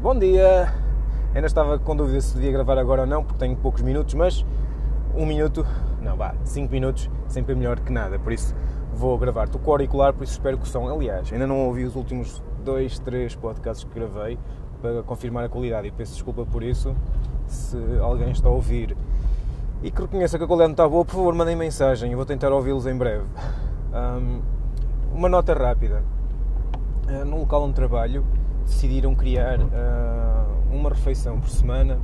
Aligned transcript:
Bom 0.00 0.16
dia! 0.16 0.72
Ainda 1.34 1.48
estava 1.48 1.76
com 1.76 1.96
dúvida 1.96 2.20
se 2.20 2.32
devia 2.32 2.52
gravar 2.52 2.78
agora 2.78 3.00
ou 3.00 3.06
não, 3.06 3.24
porque 3.24 3.40
tenho 3.40 3.56
poucos 3.56 3.82
minutos, 3.82 4.14
mas 4.14 4.46
um 5.12 5.26
minuto, 5.26 5.66
não, 6.00 6.16
vá, 6.16 6.36
cinco 6.44 6.70
minutos, 6.70 7.10
sempre 7.26 7.52
é 7.52 7.56
melhor 7.56 7.80
que 7.80 7.90
nada, 7.90 8.16
por 8.16 8.32
isso 8.32 8.54
vou 8.94 9.18
gravar. 9.18 9.46
Estou 9.46 9.60
com 9.60 9.70
o 9.70 9.72
auricular, 9.72 10.14
por 10.14 10.22
isso 10.22 10.34
espero 10.34 10.56
que 10.56 10.62
o 10.62 10.66
som. 10.66 10.88
Aliás, 10.88 11.32
ainda 11.32 11.48
não 11.48 11.66
ouvi 11.66 11.84
os 11.84 11.96
últimos 11.96 12.40
dois, 12.64 13.00
três 13.00 13.34
podcasts 13.34 13.82
que 13.82 13.98
gravei 13.98 14.38
para 14.80 15.02
confirmar 15.02 15.46
a 15.46 15.48
qualidade 15.48 15.88
e 15.88 15.90
peço 15.90 16.12
desculpa 16.12 16.46
por 16.46 16.62
isso. 16.62 16.94
Se 17.48 17.76
alguém 18.00 18.30
está 18.30 18.48
a 18.48 18.52
ouvir 18.52 18.96
e 19.82 19.90
que 19.90 20.00
reconheça 20.00 20.38
que 20.38 20.44
a 20.44 20.46
qualidade 20.46 20.68
não 20.68 20.74
está 20.74 20.88
boa, 20.88 21.04
por 21.04 21.16
favor, 21.16 21.34
mandem 21.34 21.56
mensagem, 21.56 22.12
eu 22.12 22.16
vou 22.16 22.24
tentar 22.24 22.52
ouvi-los 22.52 22.86
em 22.86 22.96
breve. 22.96 23.24
Um, 23.92 24.42
uma 25.12 25.28
nota 25.28 25.54
rápida. 25.54 26.04
Uh, 27.08 27.24
no 27.24 27.40
local 27.40 27.64
onde 27.64 27.74
trabalho, 27.74 28.24
decidiram 28.68 29.14
criar 29.14 29.58
uh, 29.60 30.74
uma 30.74 30.90
refeição 30.90 31.40
por 31.40 31.48
semana, 31.48 31.98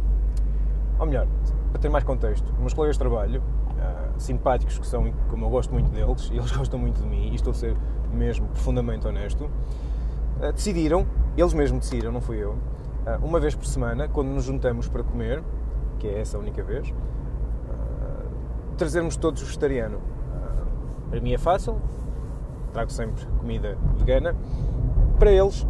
ou 0.98 1.06
melhor, 1.06 1.26
para 1.70 1.80
ter 1.80 1.88
mais 1.88 2.04
contexto, 2.04 2.52
meus 2.58 2.72
colegas 2.72 2.96
de 2.96 3.00
trabalho, 3.00 3.40
uh, 3.40 4.20
simpáticos 4.20 4.78
que 4.78 4.86
são, 4.86 5.12
como 5.28 5.44
eu 5.44 5.50
gosto 5.50 5.72
muito 5.72 5.90
deles, 5.90 6.30
e 6.32 6.36
eles 6.38 6.50
gostam 6.50 6.78
muito 6.78 7.00
de 7.00 7.06
mim, 7.06 7.30
e 7.30 7.34
estou 7.34 7.50
a 7.52 7.54
ser 7.54 7.76
mesmo 8.12 8.46
profundamente 8.48 9.06
honesto, 9.06 9.44
uh, 9.44 10.52
decidiram, 10.52 11.06
eles 11.36 11.52
mesmos 11.52 11.80
decidiram, 11.80 12.10
não 12.10 12.20
fui 12.20 12.42
eu, 12.42 12.56
uma 13.22 13.38
vez 13.38 13.54
por 13.54 13.66
semana, 13.66 14.08
quando 14.08 14.28
nos 14.28 14.44
juntamos 14.44 14.88
para 14.88 15.02
comer, 15.02 15.42
que 15.98 16.08
é 16.08 16.20
essa 16.20 16.38
a 16.38 16.40
única 16.40 16.62
vez, 16.62 16.92
trazermos 18.78 19.14
todos 19.14 19.42
vegetariano. 19.42 20.00
para 21.10 21.20
mim 21.20 21.34
é 21.34 21.38
fácil, 21.38 21.76
trago 22.72 22.90
sempre 22.90 23.26
comida 23.38 23.76
vegana. 23.98 24.34
Para 25.18 25.30
eles 25.30 25.66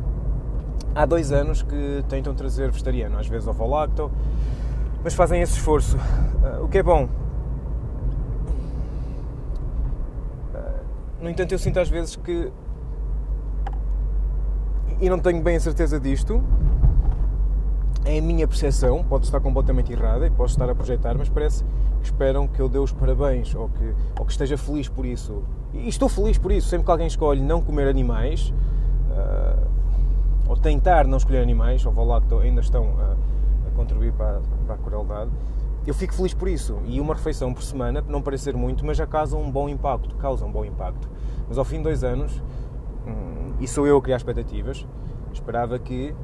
há 0.95 1.05
dois 1.05 1.33
anos 1.33 1.63
que 1.63 2.05
tentam 2.09 2.35
trazer 2.35 2.71
vegetariano, 2.71 3.19
às 3.19 3.27
vezes 3.27 3.49
ovo 3.49 3.67
lacto, 3.67 4.11
mas 5.03 5.15
fazem 5.15 5.43
esse 5.43 5.55
esforço, 5.55 5.97
uh, 5.97 6.65
o 6.65 6.69
que 6.69 6.79
é 6.79 6.83
bom. 6.83 7.05
Uh, 10.55 11.19
no 11.21 11.29
entanto, 11.29 11.53
eu 11.53 11.59
sinto 11.59 11.81
às 11.81 11.89
vezes 11.89 12.17
que, 12.17 12.53
e 15.01 15.11
não 15.11 15.19
tenho 15.19 15.43
bem 15.43 15.57
a 15.57 15.61
certeza 15.61 15.99
disto, 15.99 16.43
é 18.05 18.19
a 18.19 18.23
minha 18.23 18.47
percepção, 18.47 19.03
pode 19.03 19.25
estar 19.25 19.41
completamente 19.41 19.93
errada 19.93 20.27
e 20.27 20.31
posso 20.31 20.55
estar 20.55 20.69
a 20.69 20.75
projetar, 20.75 21.17
mas 21.17 21.29
parece 21.29 21.65
que 22.01 22.05
esperam 22.05 22.47
que 22.47 22.61
eu 22.61 22.69
dê 22.69 22.79
os 22.79 22.93
parabéns 22.93 23.55
ou 23.55 23.69
que, 23.71 23.95
ou 24.19 24.27
que 24.27 24.33
esteja 24.33 24.59
feliz 24.59 24.89
por 24.89 25.07
isso. 25.07 25.43
E 25.73 25.89
estou 25.89 26.09
feliz 26.09 26.39
por 26.39 26.53
isso, 26.53 26.69
sempre 26.69 26.85
que 26.85 26.91
alguém 26.91 27.07
escolhe 27.07 27.41
não 27.41 27.63
comer 27.63 27.89
animais, 27.89 28.53
uh, 29.11 29.74
ou 30.47 30.57
tentar 30.57 31.07
não 31.07 31.19
escolher 31.19 31.43
animais, 31.43 31.85
ou 31.85 32.05
lá 32.05 32.21
que 32.21 32.35
ainda 32.35 32.61
estão 32.61 32.97
a, 32.99 33.69
a 33.69 33.71
contribuir 33.75 34.13
para, 34.13 34.41
para, 34.67 34.75
a 34.75 34.79
crueldade, 34.79 35.31
eu 35.87 35.95
fico 35.95 36.15
feliz 36.15 36.35
por 36.35 36.49
isso. 36.49 36.79
E 36.85 37.01
uma 37.01 37.15
refeição 37.15 37.53
por 37.53 37.63
semana, 37.63 38.03
não 38.09 38.23
parecer 38.23 38.57
muito, 38.57 38.85
mas 38.85 38.97
já 38.97 39.07
causa 39.07 39.37
um 39.37 39.51
bom 39.51 39.69
impacto, 39.69 40.15
causa 40.17 40.45
um 40.45 40.51
bom 40.51 40.65
impacto. 40.65 41.09
Mas 41.49 41.59
ao 41.59 41.65
fim 41.65 41.79
de 41.79 41.85
dois 41.85 42.05
anos, 42.05 42.43
hum, 43.07 43.55
e 43.61 43.69
sou 43.69 43.87
eu 43.87 43.97
a 43.97 44.03
criar 44.03 44.17
expectativas, 44.17 44.87
esperava 45.33 45.79
que 45.79 46.15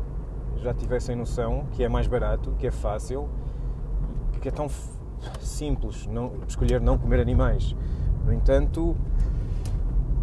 já 0.56 0.74
tivessem 0.74 1.16
noção 1.16 1.66
que 1.72 1.82
é 1.82 1.88
mais 1.88 2.06
barato, 2.06 2.52
que 2.58 2.66
é 2.66 2.70
fácil, 2.70 3.28
que 4.40 4.48
é 4.48 4.50
tão 4.50 4.68
simples 5.40 6.06
não, 6.06 6.32
escolher 6.48 6.80
não 6.80 6.96
comer 6.96 7.20
animais. 7.20 7.74
No 8.24 8.32
entanto, 8.32 8.96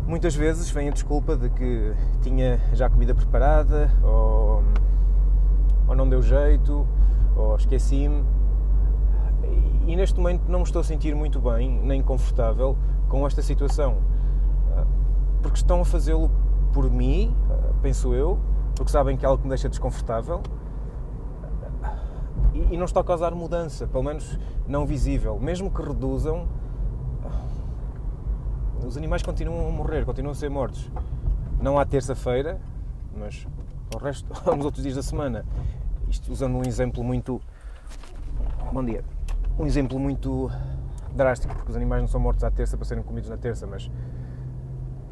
muitas 0.08 0.34
vezes 0.34 0.70
vem 0.72 0.88
a 0.88 0.92
desculpa 0.92 1.36
de 1.36 1.50
que 1.50 1.94
tinha 2.22 2.60
já 2.74 2.90
comida 2.90 3.14
preparada, 3.14 3.92
ou, 4.02 4.64
ou 5.88 5.96
não 5.96 6.08
deu 6.10 6.22
jeito, 6.22 6.88
ou 7.36 7.56
esqueci-me. 7.58 8.24
E 9.86 9.96
neste 9.96 10.18
momento 10.18 10.44
não 10.48 10.60
me 10.60 10.66
estou 10.66 10.80
a 10.80 10.84
sentir 10.84 11.14
muito 11.14 11.40
bem, 11.40 11.80
nem 11.84 12.02
confortável 12.02 12.78
com 13.08 13.28
esta 13.28 13.42
situação. 13.42 13.98
Porque 15.42 15.58
estão 15.58 15.82
a 15.82 15.86
fazê-lo 15.86 16.32
por 16.74 16.90
mim, 16.90 17.36
penso 17.82 18.14
eu, 18.14 18.40
porque 18.76 18.92
sabem 18.92 19.18
que 19.18 19.26
é 19.26 19.28
algo 19.28 19.42
que 19.42 19.48
me 19.48 19.50
deixa 19.50 19.70
desconfortável 19.70 20.42
e 22.54 22.76
não 22.76 22.86
está 22.86 23.02
a 23.02 23.04
causar 23.04 23.34
mudança, 23.36 23.88
pelo 23.88 24.04
menos 24.04 24.38
não 24.68 24.86
visível. 24.86 25.40
Mesmo 25.40 25.70
que 25.70 25.82
reduzam, 25.82 26.48
os 28.88 28.96
animais 28.96 29.22
continuam 29.22 29.68
a 29.68 29.72
morrer, 29.72 30.06
continuam 30.06 30.32
a 30.32 30.36
ser 30.36 30.50
mortos. 30.50 30.90
Não 31.62 31.78
à 31.78 31.86
terça-feira, 31.86 32.60
mas 33.16 33.46
ao 33.94 34.00
resto, 34.00 34.28
nos 34.56 34.64
outros 34.64 34.82
dias 34.82 34.96
da 34.96 35.04
semana. 35.04 35.46
Isto 36.10 36.32
usando 36.32 36.56
um 36.56 36.64
exemplo 36.64 37.04
muito. 37.04 37.42
Bom 38.72 38.84
dia. 38.84 39.04
Um 39.60 39.66
exemplo 39.66 40.00
muito 40.00 40.50
drástico, 41.14 41.54
porque 41.54 41.70
os 41.70 41.76
animais 41.76 42.02
não 42.02 42.08
são 42.08 42.20
mortos 42.20 42.44
à 42.46 42.52
terça 42.52 42.78
para 42.78 42.86
serem 42.86 43.04
comidos 43.04 43.30
na 43.30 43.38
terça, 43.38 43.68
mas 43.68 43.92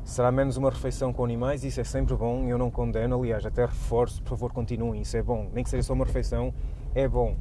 será 0.06 0.32
menos 0.32 0.56
uma 0.56 0.70
refeição 0.70 1.12
com 1.12 1.26
animais, 1.26 1.64
isso 1.64 1.82
é 1.82 1.84
sempre 1.84 2.16
bom, 2.16 2.48
eu 2.48 2.58
não 2.58 2.70
condeno, 2.70 3.20
aliás, 3.20 3.44
até 3.46 3.66
reforço, 3.66 4.22
por 4.22 4.30
favor, 4.30 4.54
continuem, 4.54 5.02
isso 5.02 5.18
é 5.18 5.24
bom. 5.24 5.50
Nem 5.52 5.64
que 5.64 5.70
seja 5.70 5.84
só 5.84 5.94
uma 5.94 6.06
refeição, 6.06 6.54
é 6.94 7.08
bom. 7.08 7.36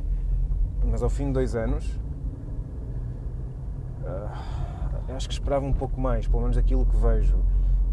Mas 0.90 1.02
ao 1.02 1.10
fim 1.10 1.26
de 1.26 1.32
dois 1.34 1.54
anos, 1.54 1.86
uh, 4.02 4.53
acho 5.14 5.28
que 5.28 5.34
esperava 5.34 5.64
um 5.64 5.72
pouco 5.72 6.00
mais, 6.00 6.26
pelo 6.26 6.42
menos 6.42 6.56
aquilo 6.56 6.84
que 6.84 6.96
vejo. 6.96 7.36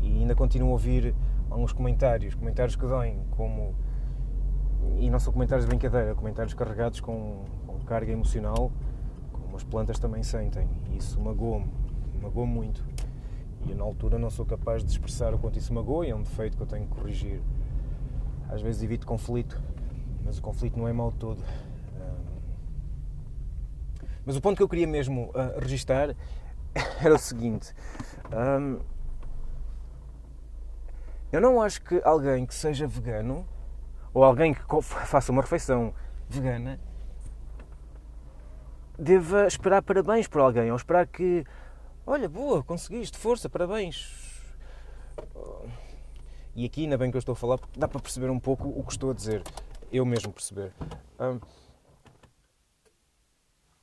E 0.01 0.07
ainda 0.07 0.35
continuo 0.35 0.69
a 0.69 0.71
ouvir 0.71 1.13
alguns 1.49 1.71
comentários, 1.71 2.33
comentários 2.35 2.75
que 2.75 2.85
doem, 2.85 3.19
como. 3.31 3.75
E 4.97 5.09
não 5.09 5.19
são 5.19 5.31
comentários 5.31 5.65
de 5.65 5.69
brincadeira, 5.69 6.15
comentários 6.15 6.53
carregados 6.53 6.99
com, 6.99 7.43
com 7.67 7.79
carga 7.81 8.11
emocional, 8.11 8.71
como 9.31 9.55
as 9.55 9.63
plantas 9.63 9.99
também 9.99 10.23
sentem. 10.23 10.67
E 10.89 10.97
isso 10.97 11.19
magoa-me, 11.19 11.71
magoa-me 12.21 12.51
muito. 12.51 12.83
E 13.65 13.71
eu, 13.71 13.77
na 13.77 13.83
altura, 13.83 14.17
não 14.17 14.29
sou 14.29 14.45
capaz 14.45 14.83
de 14.83 14.89
expressar 14.89 15.33
o 15.33 15.37
quanto 15.37 15.59
isso 15.59 15.71
magoa 15.73 16.07
e 16.07 16.09
é 16.09 16.15
um 16.15 16.23
defeito 16.23 16.57
que 16.57 16.63
eu 16.63 16.67
tenho 16.67 16.87
que 16.87 16.95
corrigir. 16.95 17.41
Às 18.49 18.61
vezes 18.61 18.81
evito 18.81 19.05
conflito, 19.05 19.61
mas 20.25 20.39
o 20.39 20.41
conflito 20.41 20.77
não 20.77 20.87
é 20.87 20.93
mau 20.93 21.11
todo. 21.11 21.41
Mas 24.25 24.35
o 24.35 24.41
ponto 24.41 24.57
que 24.57 24.63
eu 24.63 24.69
queria 24.69 24.87
mesmo 24.87 25.29
uh, 25.29 25.59
registar 25.59 26.15
era 27.03 27.13
o 27.13 27.19
seguinte. 27.19 27.73
Hum, 28.33 28.79
eu 31.31 31.39
não 31.39 31.61
acho 31.61 31.81
que 31.81 32.01
alguém 32.03 32.45
que 32.45 32.53
seja 32.53 32.87
vegano 32.87 33.47
ou 34.13 34.23
alguém 34.23 34.53
que 34.53 34.61
faça 34.81 35.31
uma 35.31 35.41
refeição 35.41 35.93
vegana 36.29 36.79
deva 38.97 39.47
esperar 39.47 39.81
parabéns 39.81 40.27
por 40.27 40.41
alguém 40.41 40.69
ou 40.69 40.77
esperar 40.77 41.07
que, 41.07 41.45
olha, 42.05 42.29
boa, 42.29 42.61
conseguiste, 42.63 43.17
força, 43.17 43.49
parabéns. 43.49 44.29
E 46.53 46.65
aqui, 46.65 46.83
ainda 46.83 46.97
bem 46.97 47.09
que 47.09 47.17
eu 47.17 47.19
estou 47.19 47.33
a 47.33 47.35
falar, 47.35 47.57
porque 47.57 47.79
dá 47.79 47.87
para 47.87 48.01
perceber 48.01 48.29
um 48.29 48.39
pouco 48.39 48.67
o 48.67 48.83
que 48.83 48.91
estou 48.91 49.11
a 49.11 49.13
dizer, 49.13 49.41
eu 49.91 50.05
mesmo 50.05 50.33
perceber. 50.33 50.73
Hum, 51.19 51.39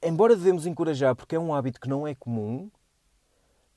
embora 0.03 0.37
devemos 0.37 0.67
encorajar, 0.67 1.17
porque 1.17 1.35
é 1.35 1.41
um 1.41 1.55
hábito 1.55 1.81
que 1.81 1.89
não 1.89 2.07
é 2.07 2.15
comum, 2.15 2.71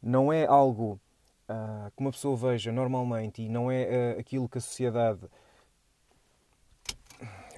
não 0.01 0.31
é 0.33 0.45
algo 0.45 0.99
uh, 1.47 1.91
que 1.95 2.01
uma 2.01 2.11
pessoa 2.11 2.35
veja 2.35 2.71
normalmente 2.71 3.41
e 3.41 3.49
não 3.49 3.69
é 3.69 4.15
uh, 4.15 4.19
aquilo 4.19 4.49
que 4.49 4.57
a 4.57 4.61
sociedade 4.61 5.21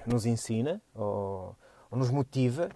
nos 0.06 0.26
ensina 0.26 0.82
ou, 0.94 1.56
ou 1.90 1.98
nos 1.98 2.10
motiva 2.10 2.68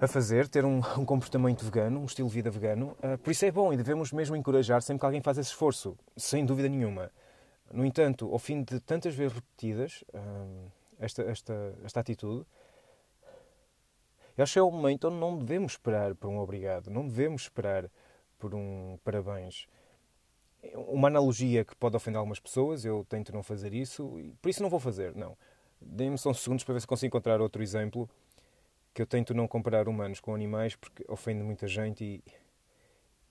a 0.00 0.06
fazer, 0.06 0.46
ter 0.46 0.64
um, 0.64 0.78
um, 0.98 1.04
comportamento 1.04 1.64
vegano, 1.64 2.00
um 2.00 2.04
estilo 2.04 2.28
de 2.28 2.34
vida 2.34 2.50
vegano. 2.50 2.96
Uh, 3.02 3.16
por 3.18 3.30
isso 3.30 3.44
é 3.44 3.50
bom 3.50 3.72
e 3.72 3.76
devemos 3.76 4.12
mesmo 4.12 4.36
encorajar 4.36 4.82
sempre 4.82 5.00
que 5.00 5.06
alguém 5.06 5.22
faz 5.22 5.38
esse 5.38 5.50
esforço, 5.50 5.96
sem 6.16 6.44
dúvida 6.44 6.68
nenhuma. 6.68 7.10
No 7.72 7.84
entanto, 7.84 8.30
ao 8.30 8.38
fim 8.38 8.62
de 8.62 8.80
tantas 8.80 9.14
vezes 9.14 9.32
repetidas 9.32 10.04
esta, 10.98 11.22
esta, 11.22 11.74
esta 11.84 12.00
atitude, 12.00 12.44
eu 14.36 14.42
acho 14.42 14.54
que 14.54 14.58
é 14.58 14.62
o 14.62 14.70
momento 14.72 15.06
onde 15.06 15.18
não 15.18 15.38
devemos 15.38 15.72
esperar 15.72 16.16
por 16.16 16.28
um 16.28 16.38
obrigado, 16.38 16.90
não 16.90 17.06
devemos 17.06 17.42
esperar 17.42 17.88
por 18.40 18.54
um 18.54 18.98
parabéns. 19.04 19.68
Uma 20.74 21.08
analogia 21.08 21.64
que 21.64 21.76
pode 21.76 21.96
ofender 21.96 22.18
algumas 22.18 22.40
pessoas, 22.40 22.84
eu 22.84 23.06
tento 23.08 23.32
não 23.32 23.42
fazer 23.42 23.72
isso, 23.72 24.18
e 24.18 24.32
por 24.42 24.48
isso 24.48 24.62
não 24.62 24.70
vou 24.70 24.80
fazer, 24.80 25.14
não. 25.14 25.36
Deem-me 25.80 26.18
só 26.18 26.30
uns 26.30 26.40
segundos 26.40 26.64
para 26.64 26.74
ver 26.74 26.80
se 26.80 26.86
consigo 26.86 27.08
encontrar 27.08 27.40
outro 27.40 27.62
exemplo, 27.62 28.08
que 28.92 29.00
eu 29.00 29.06
tento 29.06 29.32
não 29.32 29.46
comparar 29.46 29.88
humanos 29.88 30.20
com 30.20 30.34
animais, 30.34 30.74
porque 30.74 31.04
ofende 31.08 31.42
muita 31.42 31.68
gente 31.68 32.04
e, 32.04 32.22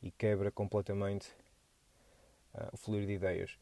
e 0.01 0.11
quebra 0.11 0.50
completamente 0.50 1.27
uh, 2.53 2.69
o 2.71 2.77
fluir 2.77 3.06
de 3.06 3.13
ideias. 3.13 3.57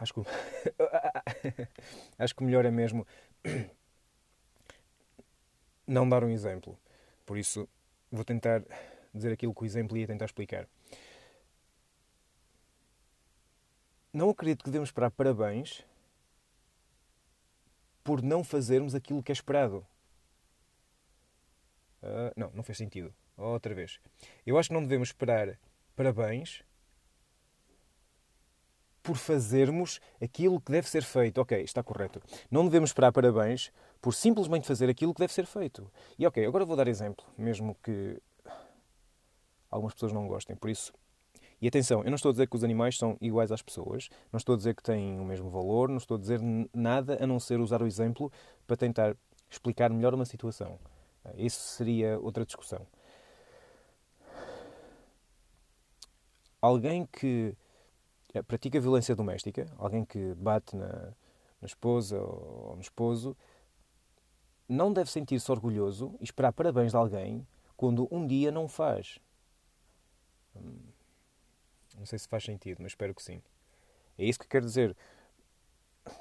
Acho 0.00 0.14
que, 0.14 0.20
acho 2.18 2.34
que 2.34 2.44
melhor 2.44 2.64
é 2.64 2.70
mesmo 2.70 3.06
não 5.86 6.08
dar 6.08 6.24
um 6.24 6.30
exemplo. 6.30 6.78
Por 7.24 7.38
isso, 7.38 7.68
vou 8.10 8.24
tentar 8.24 8.62
dizer 9.14 9.32
aquilo 9.32 9.54
que 9.54 9.62
o 9.62 9.66
exemplo 9.66 9.96
ia 9.96 10.06
tentar 10.06 10.24
explicar. 10.24 10.68
Não 14.12 14.30
acredito 14.30 14.64
que 14.64 14.70
devemos 14.70 14.88
esperar 14.88 15.10
parabéns 15.10 15.84
por 18.02 18.22
não 18.22 18.42
fazermos 18.42 18.94
aquilo 18.94 19.22
que 19.22 19.30
é 19.30 19.34
esperado. 19.34 19.86
Uh, 22.02 22.32
não, 22.36 22.50
não 22.52 22.62
fez 22.62 22.78
sentido. 22.78 23.14
Outra 23.36 23.74
vez. 23.74 24.00
Eu 24.44 24.58
acho 24.58 24.68
que 24.68 24.74
não 24.74 24.82
devemos 24.82 25.08
esperar 25.08 25.58
parabéns 25.94 26.62
por 29.10 29.16
fazermos 29.16 30.00
aquilo 30.22 30.60
que 30.60 30.70
deve 30.70 30.88
ser 30.88 31.02
feito. 31.02 31.40
Ok, 31.40 31.60
está 31.62 31.82
correto. 31.82 32.22
Não 32.48 32.64
devemos 32.64 32.90
esperar 32.90 33.10
parabéns 33.10 33.72
por 34.00 34.14
simplesmente 34.14 34.68
fazer 34.68 34.88
aquilo 34.88 35.12
que 35.12 35.18
deve 35.18 35.32
ser 35.32 35.46
feito. 35.46 35.90
E 36.16 36.24
ok, 36.24 36.46
agora 36.46 36.64
vou 36.64 36.76
dar 36.76 36.86
exemplo, 36.86 37.26
mesmo 37.36 37.76
que 37.82 38.22
algumas 39.68 39.94
pessoas 39.94 40.12
não 40.12 40.28
gostem. 40.28 40.54
Por 40.54 40.70
isso, 40.70 40.92
e 41.60 41.66
atenção, 41.66 42.04
eu 42.04 42.10
não 42.10 42.14
estou 42.14 42.28
a 42.28 42.32
dizer 42.32 42.48
que 42.48 42.54
os 42.54 42.62
animais 42.62 42.96
são 42.96 43.18
iguais 43.20 43.50
às 43.50 43.62
pessoas, 43.62 44.08
não 44.32 44.38
estou 44.38 44.54
a 44.54 44.56
dizer 44.56 44.76
que 44.76 44.82
têm 44.82 45.18
o 45.18 45.24
mesmo 45.24 45.50
valor, 45.50 45.88
não 45.88 45.96
estou 45.96 46.16
a 46.16 46.20
dizer 46.20 46.40
nada 46.72 47.18
a 47.20 47.26
não 47.26 47.40
ser 47.40 47.58
usar 47.58 47.82
o 47.82 47.88
exemplo 47.88 48.30
para 48.64 48.76
tentar 48.76 49.16
explicar 49.50 49.90
melhor 49.90 50.14
uma 50.14 50.24
situação. 50.24 50.78
Isso 51.36 51.58
seria 51.58 52.16
outra 52.20 52.46
discussão. 52.46 52.86
Alguém 56.62 57.06
que 57.06 57.56
eh, 57.56 57.69
pratica 58.46 58.80
violência 58.80 59.16
doméstica, 59.16 59.66
alguém 59.76 60.04
que 60.04 60.34
bate 60.34 60.76
na, 60.76 61.12
na 61.60 61.66
esposa 61.66 62.20
ou 62.20 62.74
no 62.76 62.80
esposo, 62.80 63.36
não 64.68 64.92
deve 64.92 65.10
sentir-se 65.10 65.50
orgulhoso 65.50 66.14
e 66.20 66.24
esperar 66.24 66.52
parabéns 66.52 66.92
de 66.92 66.96
alguém 66.96 67.46
quando 67.76 68.06
um 68.10 68.26
dia 68.26 68.52
não 68.52 68.68
faz. 68.68 69.18
Hum, 70.54 70.78
não 71.98 72.06
sei 72.06 72.18
se 72.18 72.28
faz 72.28 72.44
sentido, 72.44 72.78
mas 72.80 72.92
espero 72.92 73.14
que 73.14 73.22
sim. 73.22 73.42
É 74.16 74.24
isso 74.24 74.38
que 74.38 74.46
quero 74.46 74.64
dizer. 74.64 74.96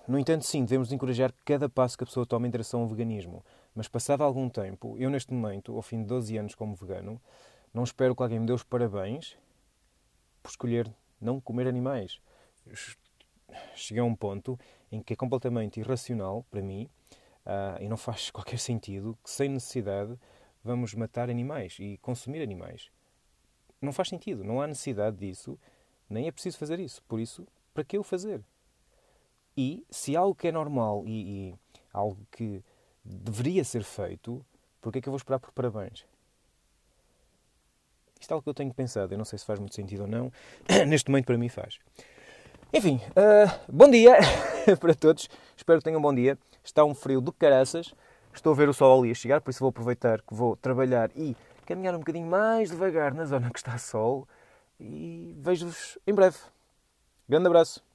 No 0.07 0.17
entanto, 0.17 0.45
sim, 0.45 0.63
devemos 0.63 0.91
encorajar 0.91 1.33
cada 1.45 1.69
passo 1.69 1.97
que 1.97 2.03
a 2.03 2.07
pessoa 2.07 2.25
toma 2.25 2.47
em 2.47 2.49
direção 2.49 2.81
ao 2.81 2.87
veganismo. 2.87 3.43
Mas 3.75 3.87
passado 3.87 4.23
algum 4.23 4.49
tempo, 4.49 4.97
eu 4.97 5.09
neste 5.09 5.33
momento, 5.33 5.75
ao 5.75 5.81
fim 5.81 6.01
de 6.01 6.05
12 6.05 6.37
anos 6.37 6.55
como 6.55 6.75
vegano, 6.75 7.21
não 7.73 7.83
espero 7.83 8.15
que 8.15 8.23
alguém 8.23 8.39
me 8.39 8.45
dê 8.45 8.53
os 8.53 8.63
parabéns 8.63 9.37
por 10.41 10.49
escolher 10.49 10.91
não 11.21 11.39
comer 11.39 11.67
animais. 11.67 12.19
Cheguei 13.75 14.01
a 14.01 14.05
um 14.05 14.15
ponto 14.15 14.59
em 14.91 15.01
que 15.01 15.13
é 15.13 15.15
completamente 15.15 15.79
irracional 15.79 16.45
para 16.49 16.61
mim 16.61 16.89
uh, 17.45 17.81
e 17.81 17.87
não 17.87 17.97
faz 17.97 18.29
qualquer 18.31 18.59
sentido 18.59 19.17
que, 19.23 19.29
sem 19.29 19.49
necessidade, 19.49 20.17
vamos 20.63 20.93
matar 20.93 21.29
animais 21.29 21.77
e 21.79 21.97
consumir 21.97 22.41
animais. 22.41 22.89
Não 23.81 23.93
faz 23.93 24.09
sentido, 24.09 24.43
não 24.43 24.61
há 24.61 24.67
necessidade 24.67 25.17
disso, 25.17 25.57
nem 26.09 26.27
é 26.27 26.31
preciso 26.31 26.57
fazer 26.57 26.79
isso. 26.79 27.01
Por 27.03 27.19
isso, 27.19 27.47
para 27.73 27.83
que 27.83 27.97
o 27.97 28.03
fazer? 28.03 28.43
E 29.55 29.85
se 29.89 30.15
algo 30.15 30.35
que 30.35 30.47
é 30.47 30.51
normal 30.51 31.03
e, 31.05 31.49
e 31.49 31.55
algo 31.93 32.25
que 32.31 32.63
deveria 33.03 33.63
ser 33.63 33.83
feito, 33.83 34.45
por 34.81 34.91
que 34.91 34.99
é 34.99 35.01
que 35.01 35.09
eu 35.09 35.11
vou 35.11 35.17
esperar 35.17 35.39
por 35.39 35.51
parabéns? 35.51 36.05
Isto 38.19 38.31
é 38.31 38.33
algo 38.33 38.43
que 38.43 38.49
eu 38.49 38.53
tenho 38.53 38.73
pensado, 38.73 39.13
eu 39.13 39.17
não 39.17 39.25
sei 39.25 39.39
se 39.39 39.45
faz 39.45 39.59
muito 39.59 39.73
sentido 39.73 40.01
ou 40.01 40.07
não, 40.07 40.31
neste 40.87 41.09
momento 41.09 41.25
para 41.25 41.37
mim 41.37 41.47
faz. 41.47 41.79
Enfim, 42.73 43.01
uh, 43.11 43.71
bom 43.71 43.89
dia 43.89 44.17
para 44.79 44.93
todos, 44.93 45.29
espero 45.55 45.79
que 45.79 45.85
tenham 45.85 45.99
um 45.99 46.01
bom 46.01 46.13
dia. 46.13 46.37
Está 46.63 46.83
um 46.83 46.93
frio 46.93 47.21
do 47.21 47.31
caraças, 47.31 47.93
estou 48.33 48.53
a 48.53 48.55
ver 48.55 48.69
o 48.69 48.73
sol 48.73 48.99
ali 48.99 49.11
a 49.11 49.15
chegar, 49.15 49.41
por 49.41 49.49
isso 49.49 49.59
vou 49.59 49.69
aproveitar 49.69 50.21
que 50.21 50.33
vou 50.33 50.55
trabalhar 50.55 51.09
e 51.15 51.35
caminhar 51.65 51.95
um 51.95 51.99
bocadinho 51.99 52.27
mais 52.27 52.69
devagar 52.69 53.13
na 53.13 53.25
zona 53.25 53.49
que 53.49 53.57
está 53.57 53.77
sol 53.77 54.27
e 54.79 55.33
vejo-vos 55.39 55.97
em 56.05 56.13
breve. 56.13 56.37
Grande 57.27 57.47
abraço. 57.47 57.88